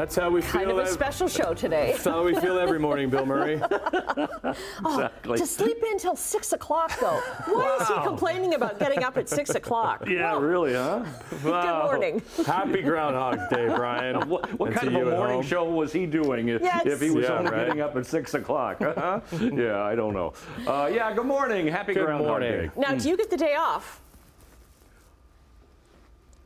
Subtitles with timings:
[0.00, 0.60] That's how we kind feel.
[0.60, 1.90] Kind of a special show today.
[1.92, 3.60] That's how we feel every morning, Bill Murray.
[4.80, 5.36] exactly.
[5.36, 7.20] To sleep in till six o'clock, though.
[7.44, 10.08] Why is he complaining about getting up at six o'clock?
[10.08, 11.04] Yeah, Well, really, huh?
[11.42, 12.22] Good morning.
[12.46, 14.20] Happy Groundhog Day, Brian.
[14.30, 16.86] What, what kind of a morning show was he doing if, Yes.
[16.86, 17.66] if he was Yeah, only right.
[17.66, 18.78] getting up at six o'clock?
[18.80, 19.20] huh?
[19.52, 20.32] yeah, I don't know.
[20.66, 21.66] Uh, yeah, good morning.
[21.66, 22.52] Happy Good Groundhog morning.
[22.52, 22.70] Day.
[22.76, 24.00] Now, do you get the day off?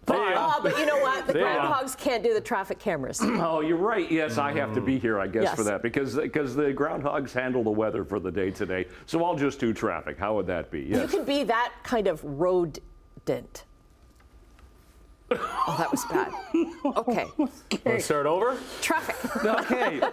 [0.06, 0.34] Fine.
[0.36, 1.26] Oh, but you know what?
[1.26, 1.46] The See ya.
[1.46, 3.20] groundhogs can't do the traffic cameras.
[3.22, 4.10] Oh, you're right.
[4.10, 5.54] Yes, I have to be here, I guess, Yes.
[5.56, 8.86] for that because because the groundhogs handle the weather for the day today.
[9.06, 10.18] So I'll just do traffic.
[10.18, 10.80] How would that be?
[10.80, 11.10] You Yes.
[11.10, 13.64] could be that kind of rodent.
[15.40, 16.32] Oh, that was bad.
[16.96, 17.24] Okay.
[17.36, 17.50] Want
[17.84, 18.56] to start over?
[18.80, 19.16] Traffic.
[19.44, 20.00] Okay.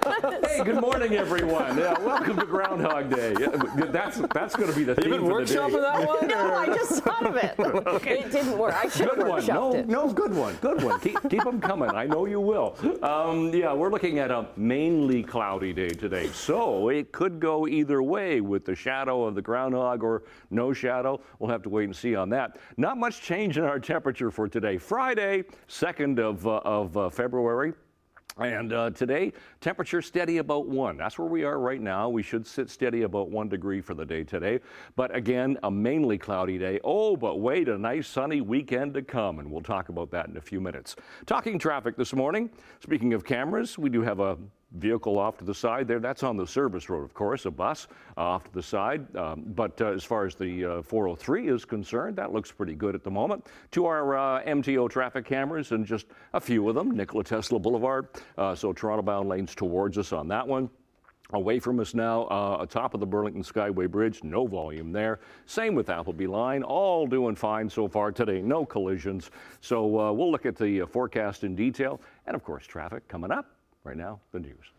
[0.47, 1.77] Hey, good morning, everyone.
[1.77, 3.35] Yeah, welcome to Groundhog Day.
[3.39, 3.47] Yeah,
[3.91, 5.55] that's that's going to be the theme been for the day.
[5.55, 6.27] workshopping that one?
[6.27, 7.55] No, I just thought of it.
[7.59, 8.19] okay.
[8.19, 8.73] It didn't work.
[8.73, 9.41] I should have Good one.
[9.41, 9.87] workshopped No, it.
[9.87, 10.55] no, good one.
[10.55, 10.99] Good one.
[10.99, 11.89] Keep, keep them coming.
[11.91, 12.75] I know you will.
[13.03, 16.27] Um, yeah, we're looking at a mainly cloudy day today.
[16.33, 21.21] So it could go either way with the shadow of the groundhog or no shadow.
[21.39, 22.57] We'll have to wait and see on that.
[22.77, 24.77] Not much change in our temperature for today.
[24.77, 27.73] Friday, 2nd of, uh, of uh, February.
[28.37, 30.97] And uh, today, temperature steady about one.
[30.97, 32.07] That's where we are right now.
[32.07, 34.61] We should sit steady about one degree for the day today.
[34.95, 36.79] But again, a mainly cloudy day.
[36.83, 39.39] Oh, but wait, a nice sunny weekend to come.
[39.39, 40.95] And we'll talk about that in a few minutes.
[41.25, 42.49] Talking traffic this morning.
[42.79, 44.37] Speaking of cameras, we do have a
[44.73, 45.99] vehicle off to the side there.
[45.99, 49.15] That's on the service road, of course, a bus uh, off to the side.
[49.15, 52.95] Um, but uh, as far as the uh, 403 is concerned, that looks pretty good
[52.95, 53.47] at the moment.
[53.71, 58.07] To our uh, MTO traffic cameras, and just a few of them, Nikola Tesla Boulevard.
[58.37, 60.69] Uh, so Toronto bound lanes towards us on that one.
[61.33, 65.21] Away from us now, uh, atop of the Burlington Skyway Bridge, no volume there.
[65.45, 69.31] Same with Appleby Line, all doing fine so far today, no collisions.
[69.61, 73.60] So we'll look at the forecast in detail, and of course, traffic coming up.
[73.83, 74.71] Right now, the news.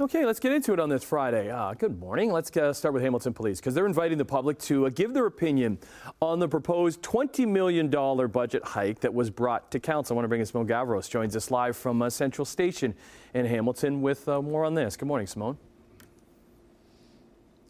[0.00, 1.50] Okay, let's get into it on this Friday.
[1.50, 2.30] Uh, good morning.
[2.30, 5.26] Let's uh, start with Hamilton Police because they're inviting the public to uh, give their
[5.26, 5.76] opinion
[6.22, 7.90] on the proposed $20 million
[8.30, 10.14] budget hike that was brought to council.
[10.14, 12.94] I want to bring in Simone Gavros, joins us live from uh, Central Station
[13.34, 14.96] in Hamilton with uh, more on this.
[14.96, 15.58] Good morning, Simone.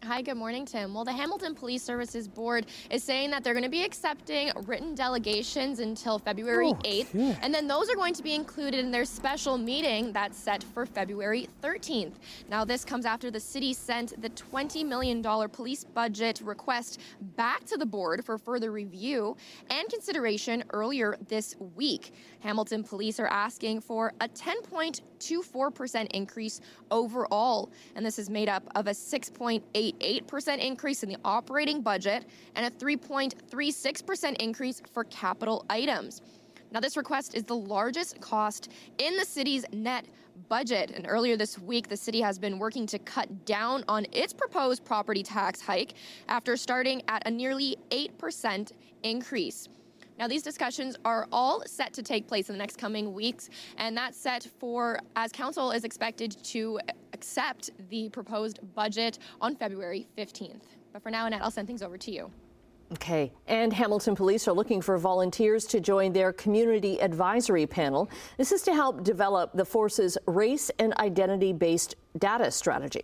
[0.05, 0.93] Hi, good morning, Tim.
[0.93, 4.95] Well, the Hamilton Police Services Board is saying that they're going to be accepting written
[4.95, 9.57] delegations until February 8th, and then those are going to be included in their special
[9.57, 12.13] meeting that's set for February 13th.
[12.49, 17.01] Now, this comes after the city sent the $20 million police budget request
[17.35, 19.35] back to the board for further review
[19.69, 22.13] and consideration earlier this week.
[22.39, 28.87] Hamilton Police are asking for a 10.24% increase overall, and this is made up of
[28.87, 28.93] a
[29.93, 36.21] 6.88% increase in the operating budget and a 3.36% increase for capital items.
[36.71, 40.05] Now, this request is the largest cost in the city's net
[40.47, 40.91] budget.
[40.91, 44.85] And earlier this week, the city has been working to cut down on its proposed
[44.85, 45.93] property tax hike
[46.27, 48.71] after starting at a nearly 8%
[49.03, 49.67] increase.
[50.19, 53.95] Now, these discussions are all set to take place in the next coming weeks, and
[53.95, 56.77] that's set for as council is expected to
[57.13, 60.59] accept the proposed budget on February 15th.
[60.91, 62.29] But for now, Annette, I'll send things over to you.
[62.91, 68.09] Okay, and Hamilton Police are looking for volunteers to join their community advisory panel.
[68.37, 73.03] This is to help develop the force's race and identity based data strategy.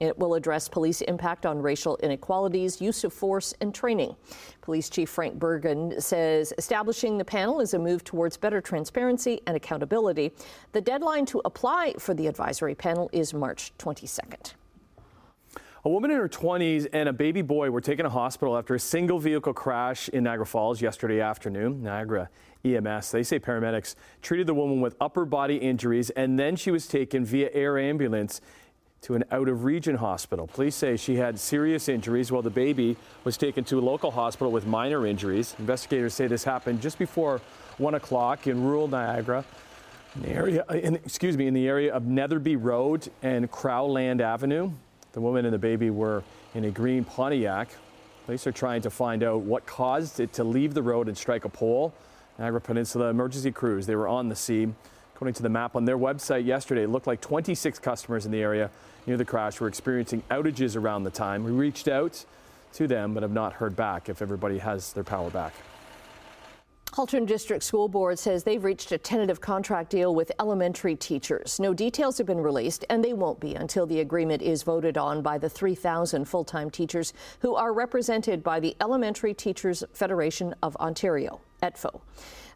[0.00, 4.16] It will address police impact on racial inequalities, use of force, and training.
[4.60, 9.56] Police Chief Frank Bergen says establishing the panel is a move towards better transparency and
[9.56, 10.32] accountability.
[10.72, 14.54] The deadline to apply for the advisory panel is March 22nd.
[15.84, 18.78] A woman in her 20s and a baby boy were taken to hospital after a
[18.78, 21.82] single vehicle crash in Niagara Falls yesterday afternoon.
[21.82, 22.30] Niagara
[22.64, 26.86] EMS, they say paramedics treated the woman with upper body injuries and then she was
[26.86, 28.40] taken via air ambulance
[29.02, 30.46] to an out of region hospital.
[30.46, 34.52] Police say she had serious injuries while the baby was taken to a local hospital
[34.52, 35.56] with minor injuries.
[35.58, 37.40] Investigators say this happened just before
[37.78, 39.44] 1 o'clock in rural Niagara.
[40.14, 44.70] In the area, in, excuse me, in the area of Netherby Road and Crowland Avenue.
[45.12, 46.22] The woman and the baby were
[46.54, 47.70] in a green Pontiac.
[48.26, 51.44] Police are trying to find out what caused it to leave the road and strike
[51.44, 51.92] a pole.
[52.38, 54.76] Niagara Peninsula emergency crews, they were on the scene.
[55.14, 58.40] According to the map on their website yesterday, it looked like 26 customers in the
[58.40, 58.70] area
[59.06, 61.44] near the crash were experiencing outages around the time.
[61.44, 62.24] We reached out
[62.74, 65.54] to them but have not heard back if everybody has their power back.
[66.94, 71.58] Halton District School Board says they've reached a tentative contract deal with elementary teachers.
[71.58, 75.22] No details have been released, and they won't be until the agreement is voted on
[75.22, 80.76] by the 3,000 full time teachers who are represented by the Elementary Teachers Federation of
[80.76, 81.40] Ontario.
[81.62, 82.00] ETFO.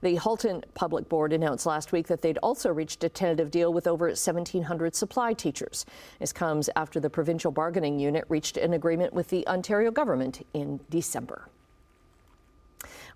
[0.02, 3.86] The Halton Public Board announced last week that they'd also reached a tentative deal with
[3.86, 5.86] over 1,700 supply teachers.
[6.18, 10.80] This comes after the provincial bargaining unit reached an agreement with the Ontario government in
[10.90, 11.48] December.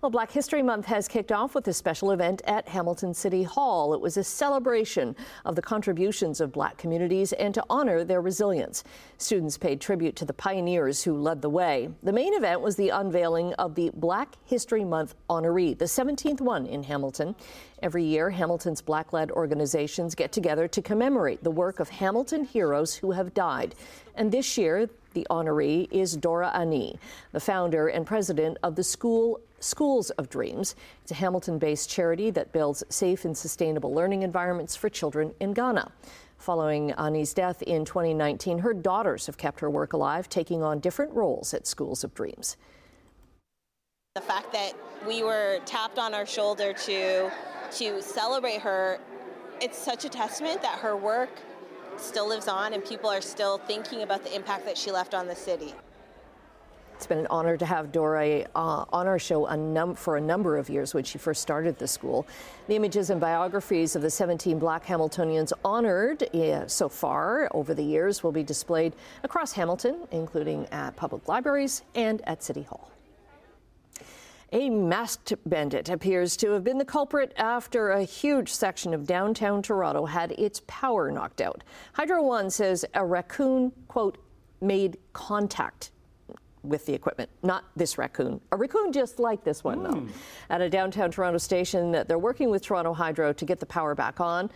[0.01, 3.93] Well, Black History Month has kicked off with a special event at Hamilton City Hall.
[3.93, 5.15] It was a celebration
[5.45, 8.83] of the contributions of black communities and to honor their resilience.
[9.19, 11.87] Students paid tribute to the pioneers who led the way.
[12.01, 16.65] The main event was the unveiling of the Black History Month honoree, the 17th one
[16.65, 17.35] in Hamilton.
[17.83, 22.95] Every year, Hamilton's black led organizations get together to commemorate the work of Hamilton heroes
[22.95, 23.75] who have died.
[24.15, 26.97] And this year, the honoree is Dora Ani,
[27.33, 30.75] the founder and president of the School Schools of Dreams.
[31.03, 35.53] It's a Hamilton based charity that builds safe and sustainable learning environments for children in
[35.53, 35.91] Ghana.
[36.37, 41.13] Following Ani's death in 2019, her daughters have kept her work alive, taking on different
[41.13, 42.57] roles at Schools of Dreams.
[44.15, 44.73] The fact that
[45.07, 47.31] we were tapped on our shoulder to
[47.71, 48.99] to celebrate her,
[49.61, 51.29] it's such a testament that her work
[51.97, 55.27] still lives on and people are still thinking about the impact that she left on
[55.27, 55.73] the city.
[57.01, 60.21] It's been an honor to have Dora uh, on our show a num- for a
[60.21, 62.27] number of years when she first started the school.
[62.67, 67.81] The images and biographies of the 17 black Hamiltonians honored uh, so far over the
[67.81, 68.93] years will be displayed
[69.23, 72.91] across Hamilton, including at public libraries and at City Hall.
[74.51, 79.63] A masked bandit appears to have been the culprit after a huge section of downtown
[79.63, 81.63] Toronto had its power knocked out.
[81.93, 84.19] Hydro One says a raccoon, quote,
[84.61, 85.89] made contact
[86.63, 87.29] with the equipment.
[87.43, 88.39] Not this raccoon.
[88.51, 89.83] A raccoon just like this one, mm.
[89.83, 89.99] though.
[89.99, 90.09] Hmm.
[90.49, 94.19] At a downtown Toronto station, they're working with Toronto Hydro to get the power back
[94.19, 94.49] on.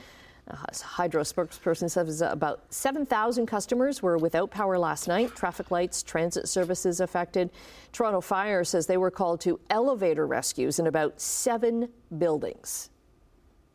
[0.48, 5.36] A Hydro spokesperson says about 7,000 customers were without power last night.
[5.36, 7.50] Traffic lights, transit services affected.
[7.92, 12.92] Toronto Fire says they were called to elevator rescues in about seven buildings.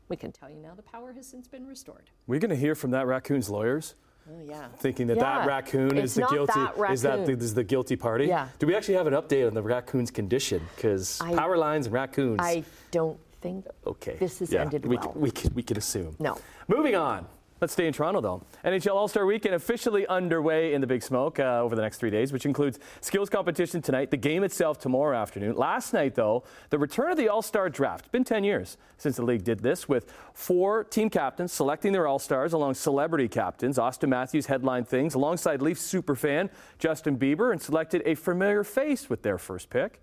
[0.09, 2.11] We can tell you now the power has since been restored.
[2.29, 3.97] We're going to hear from that raccoon's lawyers.
[4.31, 4.69] Oh, yeah.
[4.79, 5.39] Thinking that yeah.
[5.39, 8.27] that raccoon it's is the guilty that is that the, is the guilty party.
[8.27, 8.49] Yeah.
[8.59, 10.63] Do we actually have an update on the raccoon's condition?
[10.77, 12.39] Because power lines and raccoons.
[12.41, 14.17] I don't think okay.
[14.21, 14.63] this has yeah.
[14.63, 15.13] ended we, well.
[15.17, 16.17] We could, we could assume.
[16.19, 16.39] No.
[16.69, 17.27] Moving on.
[17.61, 18.43] Let's stay in Toronto, though.
[18.65, 22.09] NHL All Star Weekend officially underway in the Big Smoke uh, over the next three
[22.09, 25.55] days, which includes skills competition tonight, the game itself tomorrow afternoon.
[25.57, 28.07] Last night, though, the return of the All Star draft.
[28.07, 32.07] It's been 10 years since the league did this, with four team captains selecting their
[32.07, 33.77] All Stars along celebrity captains.
[33.77, 36.49] Auston Matthews headlined things alongside Leafs superfan
[36.79, 40.01] Justin Bieber and selected a familiar face with their first pick.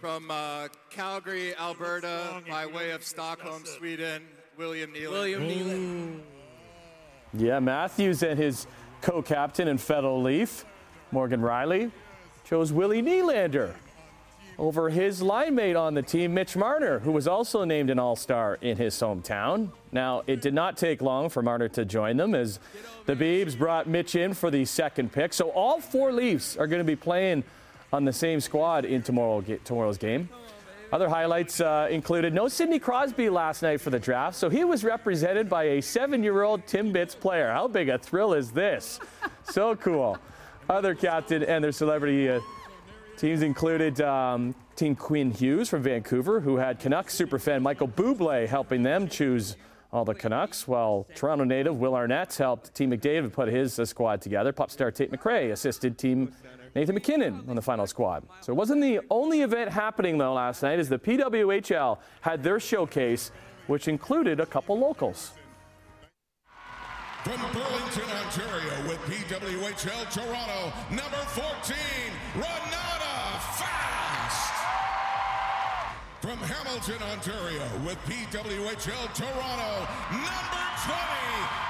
[0.00, 4.22] From uh, Calgary, Alberta, by way of Stockholm, Sweden,
[4.56, 5.10] William Nylander.
[5.10, 6.37] William Nylander.
[7.34, 8.66] Yeah, Matthews and his
[9.00, 10.64] co captain and fellow Leaf,
[11.12, 11.90] Morgan Rielly,
[12.44, 13.74] chose Willie Nylander
[14.58, 18.16] over his line mate on the team, Mitch Marner, who was also named an All
[18.16, 19.70] Star in his hometown.
[19.92, 22.58] Now, it did not take long for Marner to join them as
[23.06, 25.32] the Beebs brought Mitch in for the second pick.
[25.32, 27.44] So all four Leafs are going to be playing
[27.92, 30.28] on the same squad in tomorrow, tomorrow's game.
[30.90, 34.84] Other highlights uh, included no Sidney Crosby last night for the draft, so he was
[34.84, 37.52] represented by a seven year old Timbits player.
[37.52, 38.98] How big a thrill is this?
[39.44, 40.16] so cool.
[40.70, 42.40] Other captain and their celebrity uh,
[43.18, 48.82] teams included um, Team Quinn Hughes from Vancouver, who had Canucks superfan Michael Bublé helping
[48.82, 49.56] them choose
[49.92, 54.22] all the Canucks, while Toronto native Will Arnett helped Team McDavid put his uh, squad
[54.22, 54.52] together.
[54.52, 56.32] Pop star Tate McRae assisted Team
[56.74, 58.24] Nathan MacKinnon on the final squad.
[58.40, 62.60] So it wasn't the only event happening, though, last night, as the PWHL had their
[62.60, 63.30] showcase,
[63.66, 65.32] which included a couple locals.
[67.24, 71.76] From Burlington, Ontario, with PWHL Toronto, number 14,
[72.36, 74.54] Renata Fast.
[76.22, 81.67] From Hamilton, Ontario, with PWHL Toronto, number 20,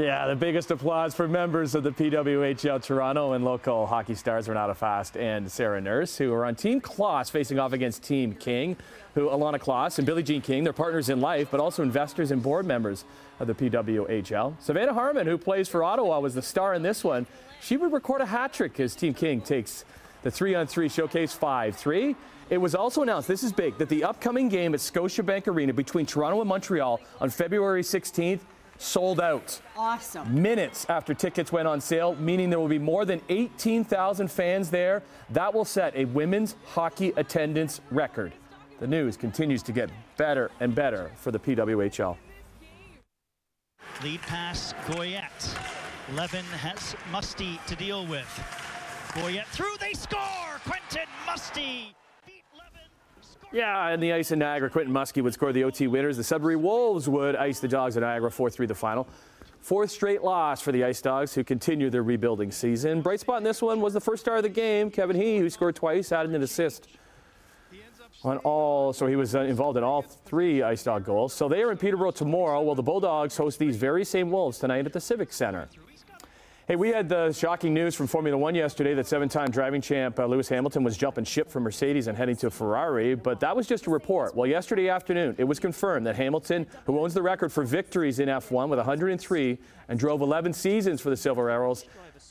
[0.00, 4.74] Yeah, the biggest applause for members of the PWHL Toronto and local hockey stars Renata
[4.74, 8.78] Fast and Sarah Nurse, who are on Team Kloss facing off against Team King,
[9.14, 12.42] who Ilana Kloss and Billie Jean King, they're partners in life, but also investors and
[12.42, 13.04] board members
[13.40, 14.54] of the PWHL.
[14.58, 17.26] Savannah Harmon, who plays for Ottawa, was the star in this one.
[17.60, 19.84] She would record a hat trick as Team King takes
[20.22, 22.16] the three on three showcase 5 3.
[22.48, 26.06] It was also announced, this is big, that the upcoming game at Scotiabank Arena between
[26.06, 28.40] Toronto and Montreal on February 16th
[28.80, 29.60] sold out.
[29.76, 30.42] Awesome.
[30.42, 35.02] Minutes after tickets went on sale, meaning there will be more than 18,000 fans there.
[35.30, 38.32] That will set a women's hockey attendance record.
[38.80, 42.16] The news continues to get better and better for the PWHL.
[44.02, 45.58] Lead pass, Goyette.
[46.14, 48.26] Levin has Musty to deal with.
[49.12, 50.60] Goyette through, they score!
[50.64, 51.94] Quentin Musty.
[53.52, 56.16] Yeah, and the ice in Niagara, Quentin Musty would score the OT winners.
[56.16, 59.08] The Sudbury Wolves would ice the Dogs of Niagara 4 3 the final.
[59.60, 63.02] Fourth straight loss for the Ice Dogs, who continue their rebuilding season.
[63.02, 65.50] Bright spot in this one was the first star of the game, Kevin He, who
[65.50, 66.88] scored twice, added an assist
[68.24, 68.92] on all.
[68.92, 71.34] So he was uh, involved in all three Ice Dog goals.
[71.34, 74.86] So they are in Peterborough tomorrow, while the Bulldogs host these very same Wolves tonight
[74.86, 75.68] at the Civic Center.
[76.70, 80.20] Hey, we had the shocking news from Formula One yesterday that seven time driving champ
[80.20, 83.66] uh, Lewis Hamilton was jumping ship from Mercedes and heading to Ferrari, but that was
[83.66, 84.36] just a report.
[84.36, 88.28] Well, yesterday afternoon, it was confirmed that Hamilton, who owns the record for victories in
[88.28, 89.58] F1 with 103
[89.88, 91.86] and drove 11 seasons for the Silver Arrows,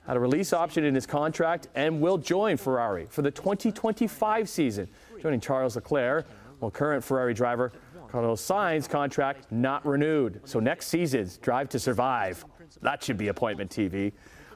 [0.08, 4.88] had a release option in his contract and will join Ferrari for the 2025 season,
[5.22, 6.26] joining Charles Leclerc,
[6.60, 7.74] while current Ferrari driver
[8.10, 10.40] Carlos Sainz contract not renewed.
[10.46, 12.46] So next season's Drive to Survive
[12.82, 14.12] that should be appointment TV.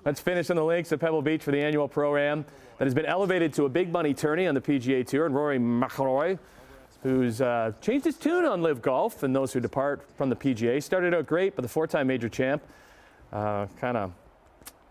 [0.05, 2.45] Let's finish on the links at Pebble Beach for the annual pro-am
[2.77, 5.25] that has been elevated to a big money tourney on the PGA Tour.
[5.25, 6.37] And Rory McIlroy,
[7.03, 10.83] who's uh, changed his tune on LIV Golf and those who depart from the PGA,
[10.83, 12.61] started out great, but the four-time major champ
[13.31, 14.11] uh, kind of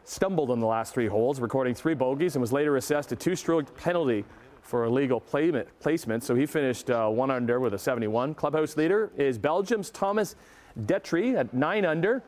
[0.04, 3.76] stumbled on the last three holes, recording three bogeys, and was later assessed a two-stroke
[3.76, 4.24] penalty
[4.62, 6.24] for illegal placement.
[6.24, 8.34] So he finished uh, one under with a 71.
[8.34, 10.36] Clubhouse leader is Belgium's Thomas
[10.80, 12.22] Detry at nine under.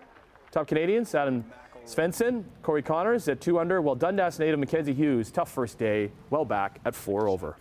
[0.55, 1.45] Top Canadians, Adam
[1.85, 6.45] Svensson, Corey Conners at two under, while Dundas native Mackenzie Hughes, tough first day, well
[6.45, 7.57] back at four over.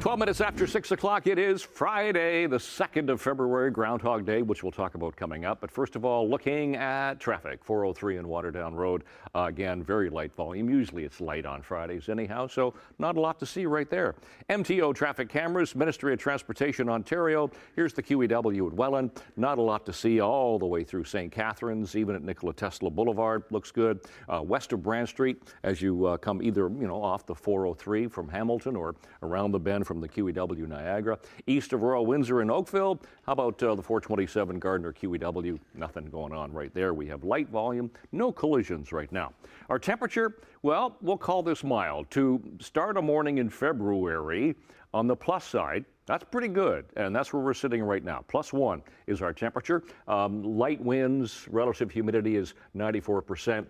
[0.00, 4.62] 12 minutes after 6 o'clock, it is Friday, the 2nd of February, Groundhog Day, which
[4.62, 5.60] we'll talk about coming up.
[5.60, 9.04] But first of all, looking at traffic, 403 and Waterdown Road.
[9.34, 10.70] Uh, again, very light volume.
[10.70, 14.14] Usually it's light on Fridays, anyhow, so not a lot to see right there.
[14.48, 17.50] MTO traffic cameras, Ministry of Transportation Ontario.
[17.76, 19.10] Here's the QEW at Welland.
[19.36, 21.30] Not a lot to see all the way through St.
[21.30, 23.44] Catharines, even at Nikola Tesla Boulevard.
[23.50, 24.00] Looks good.
[24.30, 28.06] Uh, west of Brant Street, as you uh, come either you know off the 403
[28.06, 31.18] from Hamilton or around the bend from the QEW Niagara.
[31.48, 35.58] East of Royal Windsor in Oakville, how about uh, the 427 Gardiner QEW?
[35.74, 36.94] Nothing going on right there.
[36.94, 39.32] We have light volume, no collisions right now.
[39.68, 42.08] Our temperature, well, we'll call this mild.
[42.12, 44.54] To start a morning in February,
[44.94, 48.24] on the plus side, that's pretty good, and that's where we're sitting right now.
[48.28, 49.82] Plus one is our temperature.
[50.06, 53.68] Um, light winds, relative humidity is 94 percent.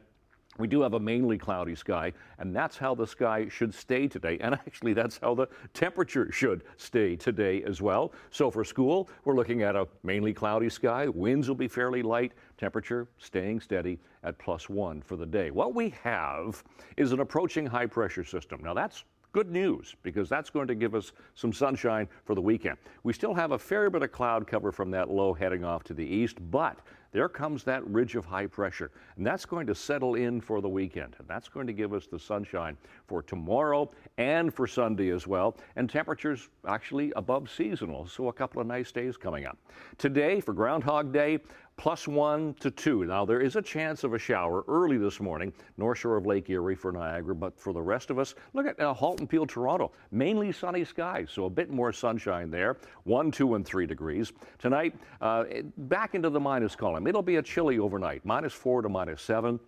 [0.61, 4.39] We do have a mainly cloudy sky, and that's how the sky should stay today.
[4.41, 8.13] And actually, that's how the temperature should stay today as well.
[8.31, 11.09] So for school, we're looking at a mainly cloudy sky.
[11.09, 12.33] Winds will be fairly light.
[12.59, 15.51] Temperature staying steady at plus one for the day.
[15.51, 16.63] What we have
[16.97, 18.61] is an approaching high pressure system.
[18.63, 22.79] Now, that's Good news, because that's going to give us some sunshine for the weekend.
[23.05, 25.95] We still have a fair bit of cloud cover from that low heading off to
[25.95, 26.81] the east, but
[27.13, 30.69] there comes that ridge of high pressure, and that's going to settle in for the
[30.69, 31.17] weekend.
[31.19, 32.77] And that's going to give us the sunshine
[33.07, 35.57] for tomorrow and for Sunday as well.
[35.77, 39.59] And temperatures actually above seasonal, so a couple of nice days coming up.
[39.99, 41.41] Today, for Groundhog Day,
[41.77, 43.07] plus one to two.
[43.07, 46.51] Now, there is a chance of a shower early this morning, north shore of Lake
[46.51, 49.91] Erie for Niagara, but for the rest of us, look at uh, Halton Peel, Toronto.
[50.11, 52.77] Mainly sunny skies, so a bit more sunshine there.
[53.05, 54.31] One, two, and three degrees.
[54.59, 55.45] Tonight, uh,
[55.79, 57.00] back into the minus column.
[57.07, 59.61] It'll be a chilly overnight, minus four to minus seven.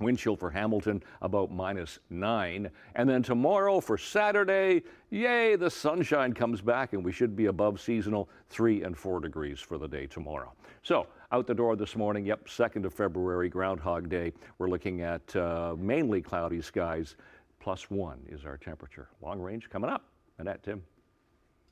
[0.00, 2.68] Wind chill for Hamilton about minus nine.
[2.96, 7.80] And then tomorrow for Saturday, yay, the sunshine comes back and we should be above
[7.80, 10.52] seasonal three and four degrees for the day tomorrow.
[10.82, 14.32] So out the door this morning, yep, 2nd of February, Groundhog Day.
[14.58, 17.14] We're looking at uh, mainly cloudy skies.
[17.60, 19.08] Plus one is our temperature.
[19.22, 20.04] Long range coming up.
[20.38, 20.82] And Annette, Tim.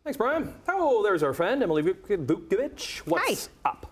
[0.04, 0.54] Thanks, Brian.
[0.68, 2.98] Oh, there's our friend, Emily Vukovic.
[3.06, 3.70] What's Hi.
[3.70, 3.91] up?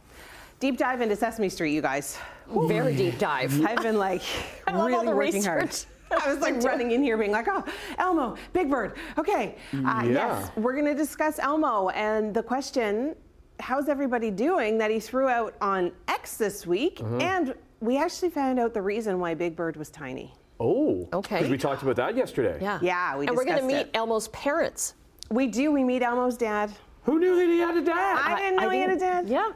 [0.61, 2.19] Deep dive into Sesame Street, you guys.
[2.67, 3.64] Very deep dive.
[3.64, 4.21] I've been like
[4.71, 5.87] really working research.
[6.11, 6.23] hard.
[6.26, 7.64] I was like running in here being like, oh,
[7.97, 8.95] Elmo, Big Bird.
[9.17, 9.57] Okay.
[9.73, 10.05] Uh, yeah.
[10.05, 11.88] Yes, we're going to discuss Elmo.
[11.90, 13.17] And the question
[13.59, 16.99] how's everybody doing that he threw out on X this week?
[16.99, 17.21] Mm-hmm.
[17.21, 20.35] And we actually found out the reason why Big Bird was tiny.
[20.59, 21.37] Oh, okay.
[21.37, 22.59] Because we talked about that yesterday.
[22.61, 22.79] Yeah.
[22.83, 23.90] Yeah, we And we're going to meet it.
[23.95, 24.95] Elmo's parents.
[25.31, 25.73] We do.
[25.73, 26.71] We meet Elmo's dad.
[27.05, 28.21] Who knew that he had a dad?
[28.23, 29.00] I, didn't know I he didn't.
[29.00, 29.29] had a dad.
[29.29, 29.52] Yeah.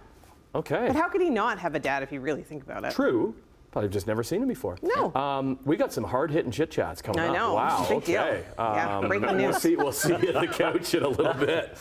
[0.55, 0.87] Okay.
[0.87, 2.93] But how could he not have a dad if you really think about it?
[2.93, 3.35] True.
[3.73, 4.79] Probably just never seen him before.
[4.83, 5.13] No.
[5.17, 7.35] Um, we got some hard hitting chit chats coming I up.
[7.35, 7.55] know.
[7.55, 7.87] Wow.
[7.89, 8.45] Big okay.
[8.57, 8.65] Deal.
[8.65, 9.09] Um, yeah.
[9.09, 9.51] Breaking news.
[9.51, 9.77] We'll see.
[9.77, 11.77] We'll see you at the couch in a little bit.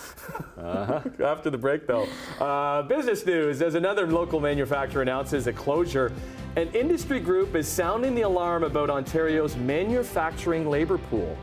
[0.57, 1.01] Uh-huh.
[1.23, 2.07] After the break, though.
[2.39, 6.11] Uh, business news: As another local manufacturer announces a closure,
[6.55, 11.37] an industry group is sounding the alarm about Ontario's manufacturing labor pool.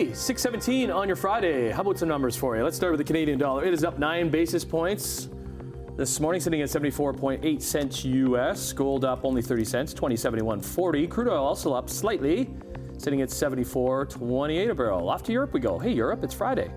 [0.00, 1.70] Hey, 617 on your Friday.
[1.70, 2.64] How about some numbers for you?
[2.64, 3.66] Let's start with the Canadian dollar.
[3.66, 5.28] It is up nine basis points
[5.98, 8.72] This morning sitting at 74.8 cents US.
[8.72, 11.10] Gold up only 30 cents, 2071.40.
[11.10, 12.48] Crude oil also up slightly,
[12.96, 15.06] sitting at 74.28 a barrel.
[15.06, 15.78] Off to Europe we go.
[15.78, 16.70] Hey, Europe, it's Friday.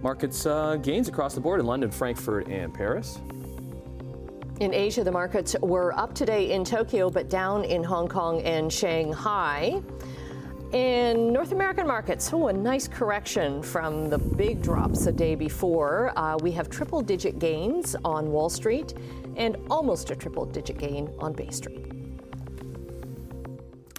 [0.00, 3.18] Markets uh, gains across the board in London, Frankfurt, and Paris.
[4.60, 8.72] In Asia, the markets were up today in Tokyo, but down in Hong Kong and
[8.72, 9.82] Shanghai.
[10.72, 16.12] In North American markets, oh, a nice correction from the big drops the day before.
[16.16, 18.94] Uh, we have triple digit gains on Wall Street
[19.34, 21.99] and almost a triple digit gain on Bay Street.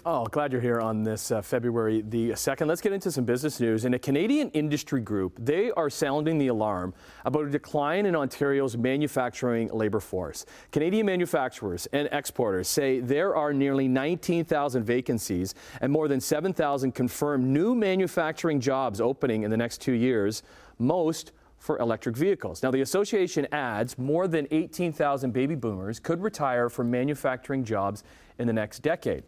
[0.04, 2.66] Oh, glad you're here on this uh, February the 2nd.
[2.66, 3.84] Let's get into some business news.
[3.84, 6.92] In a Canadian industry group, they are sounding the alarm
[7.24, 10.44] about a decline in Ontario's manufacturing labor force.
[10.72, 17.46] Canadian manufacturers and exporters say there are nearly 19,000 vacancies and more than 7,000 confirmed
[17.46, 20.42] new manufacturing jobs opening in the next two years,
[20.80, 22.60] most for electric vehicles.
[22.60, 28.02] Now, the association adds more than 18,000 baby boomers could retire from manufacturing jobs
[28.40, 29.22] in the next decade.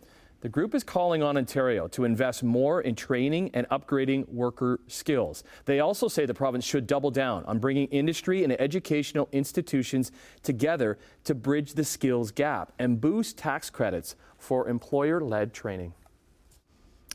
[0.44, 5.42] The group is calling on Ontario to invest more in training and upgrading worker skills.
[5.64, 10.98] They also say the province should double down on bringing industry and educational institutions together
[11.24, 15.94] to bridge the skills gap and boost tax credits for employer led training.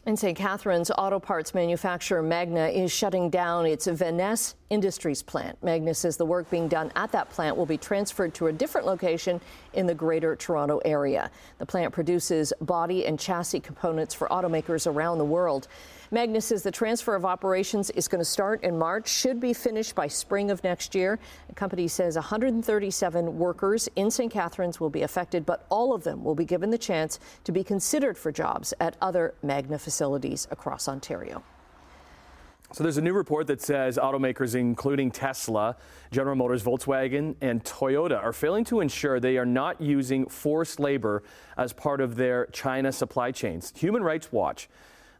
[0.05, 0.37] In St.
[0.37, 5.61] Catharines, auto parts manufacturer Magna is shutting down its Vaness Industries plant.
[5.61, 8.87] Magna says the work being done at that plant will be transferred to a different
[8.87, 9.41] location
[9.73, 11.29] in the Greater Toronto area.
[11.57, 15.67] The plant produces body and chassis components for automakers around the world.
[16.11, 19.93] Magna says the transfer of operations is going to start in March, should be finished
[19.93, 21.19] by spring of next year.
[21.47, 24.31] The company says 137 workers in St.
[24.31, 27.63] Catharines will be affected, but all of them will be given the chance to be
[27.63, 31.43] considered for jobs at other Magna facilities across Ontario.
[32.71, 35.75] So there's a new report that says automakers, including Tesla,
[36.11, 41.23] General Motors, Volkswagen, and Toyota, are failing to ensure they are not using forced labor
[41.57, 43.73] as part of their China supply chains.
[43.75, 44.69] Human Rights Watch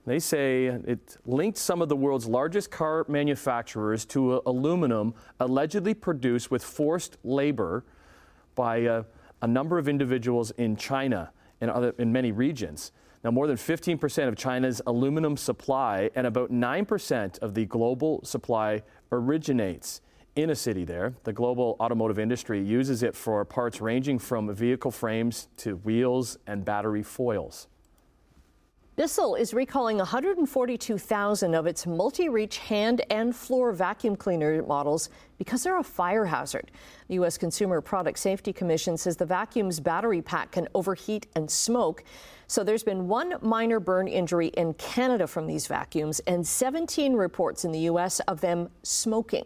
[0.05, 6.49] they say it linked some of the world's largest car manufacturers to aluminum allegedly produced
[6.49, 7.83] with forced labor
[8.55, 9.03] by a,
[9.41, 11.31] a number of individuals in China
[11.61, 12.91] and other in many regions.
[13.23, 18.81] Now, more than 15% of China's aluminum supply and about 9% of the global supply
[19.11, 20.01] originates
[20.35, 21.13] in a city there.
[21.25, 26.63] The global automotive industry uses it for parts ranging from vehicle frames to wheels and
[26.63, 27.67] battery foils.
[28.99, 35.79] Bissell is recalling 142,000 of its multi-reach hand and floor vacuum cleaner models because they're
[35.79, 36.69] a fire hazard.
[37.07, 37.37] The U.S.
[37.37, 42.03] Consumer Product Safety Commission says the vacuum's battery pack can overheat and smoke.
[42.47, 47.63] So there's been one minor burn injury in Canada from these vacuums and 17 reports
[47.63, 48.19] in the U.S.
[48.27, 49.45] of them smoking.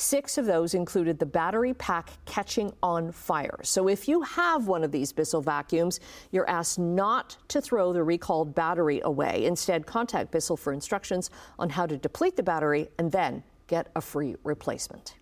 [0.00, 3.60] Six of those included the battery pack catching on fire.
[3.62, 8.02] So if you have one of these Bissell vacuums, you're asked not to throw the
[8.02, 9.44] recalled battery away.
[9.44, 14.00] Instead, contact Bissell for instructions on how to deplete the battery and then get a
[14.00, 15.16] free replacement.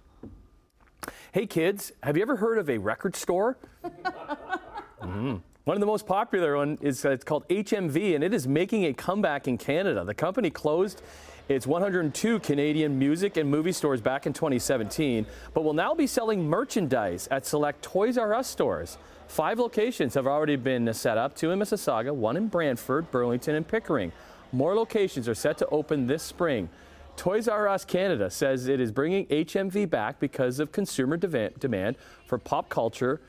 [1.32, 3.58] Hey kids, have you ever heard of a record store?
[3.84, 5.38] mm-hmm.
[5.64, 8.86] One of the most popular one is uh, it's called HMV, and it is making
[8.86, 10.02] a comeback in Canada.
[10.02, 11.02] The company closed
[11.48, 16.48] its 102 Canadian music and movie stores back in 2017, but will now be selling
[16.48, 18.98] merchandise at select Toys R Us stores.
[19.28, 23.66] Five locations have already been set up, two in Mississauga, one in Brantford, Burlington, and
[23.66, 24.12] Pickering.
[24.52, 26.68] More locations are set to open this spring.
[27.16, 32.38] Toys R Us Canada says it is bringing HMV back because of consumer demand for
[32.38, 33.20] pop culture,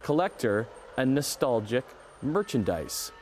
[0.00, 1.84] collector, and nostalgic
[2.22, 3.12] merchandise.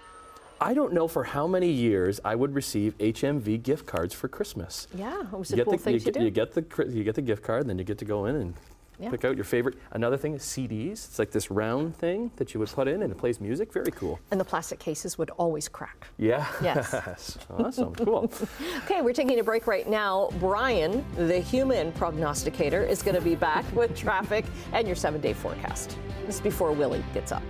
[0.64, 4.88] I don't know for how many years I would receive HMV gift cards for Christmas.
[4.94, 6.24] Yeah, it was a cool the, thing you, to get, do.
[6.24, 8.55] You get the you get the gift card, then you get to go in and
[8.98, 9.11] yeah.
[9.11, 9.77] pick out your favorite.
[9.90, 10.92] Another thing is CDs.
[10.92, 13.74] It's like this round thing that you would put in, and it plays music.
[13.74, 14.18] Very cool.
[14.31, 16.07] And the plastic cases would always crack.
[16.16, 16.46] Yeah.
[16.62, 17.37] Yes.
[17.59, 17.94] awesome.
[17.96, 18.33] Cool.
[18.85, 20.31] okay, we're taking a break right now.
[20.40, 25.98] Brian, the human prognosticator, is going to be back with traffic and your seven-day forecast.
[26.24, 27.42] This is before Willie gets up.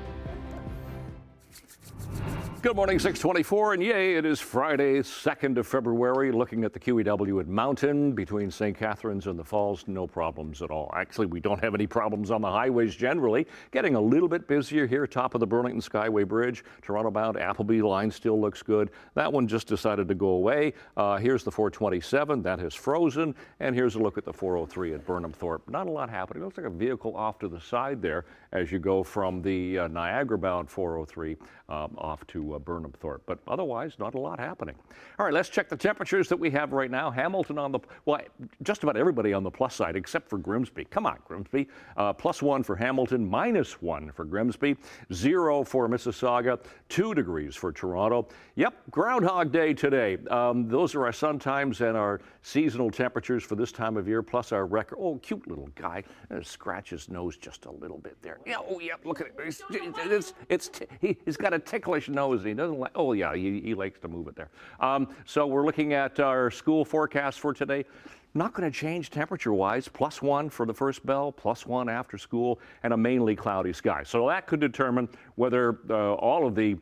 [2.65, 7.39] Good morning, 624, and yay, it is Friday, 2nd of February, looking at the QEW
[7.41, 8.75] at Mountain between St.
[8.75, 9.85] Catharines and the Falls.
[9.87, 10.91] No problems at all.
[10.97, 13.47] Actually, we don't have any problems on the highways generally.
[13.71, 16.65] Getting a little bit busier here, top of the Burlington Skyway Bridge.
[16.81, 18.93] Toronto bound Appleby line still looks good.
[19.13, 20.73] That one just decided to go away.
[20.97, 23.35] Uh, here's the 427, that has frozen.
[23.61, 25.69] And here's a look at the 403 at Burnhamthorpe.
[25.69, 26.43] Not a lot happening.
[26.43, 29.81] It looks like a vehicle off to the side there as you go from the
[29.81, 31.37] uh, Niagara bound 403
[31.69, 33.21] um, off to uh, Burnhamthorpe.
[33.27, 34.75] But otherwise, not a lot happening.
[35.19, 37.11] All right, let's check the temperatures that we have right now.
[37.11, 38.21] Hamilton on the, well,
[38.63, 40.85] just about everybody on the plus side except for Grimsby.
[40.87, 41.69] Come on, Grimsby.
[41.97, 44.77] Uh, plus one for Hamilton, minus one for Grimsby,
[45.13, 48.29] zero for Mississauga, two degrees for Toronto.
[48.57, 50.19] Yep, Groundhog Day today.
[50.31, 54.23] Um, those are our sun times and our seasonal temperatures for this time of year,
[54.23, 54.99] plus our record.
[55.01, 56.03] Oh, cute little guy.
[56.31, 58.39] Uh, scratch his nose just a little bit there.
[58.47, 59.35] Yeah, oh, yeah, look at it.
[59.39, 63.35] It's, it's, it's he, has got a ticklish nose and he doesn't like, oh, yeah,
[63.35, 64.51] he, he likes to move it there.
[64.81, 67.85] Um, so we're looking at our school forecast for today.
[68.37, 72.19] Not going to change temperature wise, plus one for the first bell, plus one after
[72.19, 74.03] school, and a mainly cloudy sky.
[74.03, 76.77] So that could determine whether uh, all of the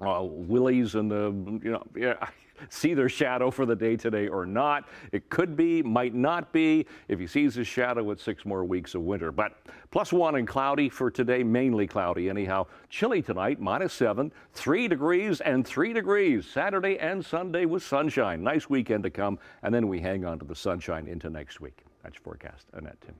[0.00, 1.32] uh, willies and the,
[1.64, 2.28] you know, yeah,
[2.68, 4.88] see their shadow for the day today or not.
[5.12, 6.86] It could be, might not be.
[7.08, 9.32] If he sees his shadow, it's six more weeks of winter.
[9.32, 9.56] But
[9.90, 12.66] plus one and cloudy for today, mainly cloudy anyhow.
[12.88, 16.46] Chilly tonight, minus seven, three degrees and three degrees.
[16.46, 18.42] Saturday and Sunday with sunshine.
[18.42, 19.38] Nice weekend to come.
[19.62, 21.84] And then we hang on to the sunshine into next week.
[22.02, 22.66] That's forecast.
[22.72, 23.14] Annette, Tim.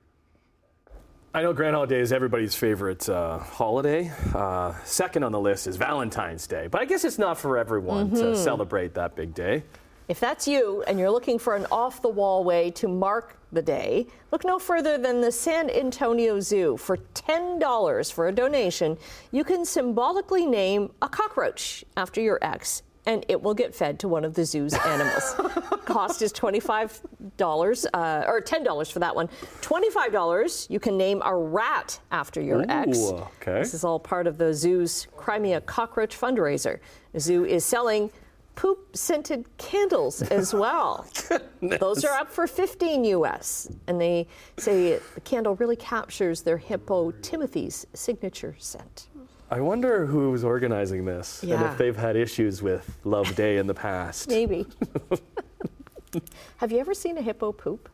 [1.35, 4.09] I know Groundhog Day is everybody's favorite uh, holiday.
[4.33, 8.07] Uh, second on the list is Valentine's Day, but I guess it's not for everyone
[8.07, 8.15] mm-hmm.
[8.21, 9.61] to celebrate that big day.
[10.07, 13.61] If that's you and you're looking for an off the wall way to mark the
[13.61, 16.77] day, look no further than the San Antonio Zoo.
[16.77, 18.97] For $10 for a donation,
[19.33, 24.07] you can symbolically name a cockroach after your ex and it will get fed to
[24.07, 25.35] one of the zoo's animals.
[25.85, 29.27] Cost is $25 uh, or $10 for that one.
[29.61, 32.97] $25, you can name a rat after your Ooh, ex.
[32.99, 33.59] Okay.
[33.59, 36.79] This is all part of the zoo's Cry Me a Cockroach fundraiser.
[37.13, 38.09] The zoo is selling
[38.55, 41.05] poop scented candles as well.
[41.61, 43.69] Those are up for 15 US.
[43.87, 49.09] And they say the candle really captures their hippo Timothy's signature scent.
[49.49, 51.55] I wonder who's organizing this yeah.
[51.55, 54.27] and if they've had issues with Love Day in the past.
[54.27, 54.65] Maybe.
[56.57, 57.89] have you ever seen a hippo poop?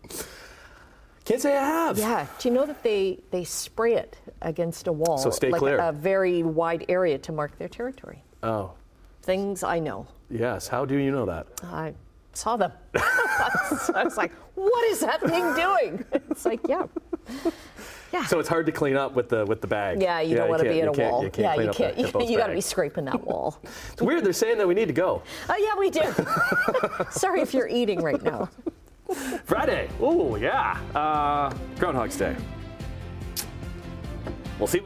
[1.25, 1.97] Can't say I have.
[1.97, 2.25] Yeah.
[2.39, 5.17] Do you know that they, they spray it against a wall?
[5.17, 5.77] So stay like clear.
[5.77, 8.23] A very wide area to mark their territory.
[8.43, 8.71] Oh.
[9.21, 10.07] Things I know.
[10.29, 10.67] Yes.
[10.67, 11.47] How do you know that?
[11.63, 11.93] I
[12.33, 12.71] saw them.
[12.95, 16.05] I was like, what is that thing doing?
[16.31, 16.87] It's like, yeah.
[18.11, 18.25] Yeah.
[18.25, 20.01] So it's hard to clean up with the with the bag.
[20.01, 21.23] Yeah, you yeah, don't want to be at a wall.
[21.23, 21.97] You yeah, you can't.
[22.01, 23.59] You, you got to be scraping that wall.
[23.91, 24.23] it's weird.
[24.23, 25.21] They're saying that we need to go.
[25.49, 27.11] Oh yeah, we do.
[27.11, 28.49] Sorry if you're eating right now.
[29.45, 29.89] Friday.
[29.99, 30.79] Oh yeah.
[30.95, 32.35] Uh, Groundhog's Day.
[34.57, 34.81] We'll see.